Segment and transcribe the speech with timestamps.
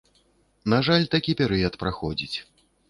[0.73, 2.37] На жаль, такі перыяд праходзіць.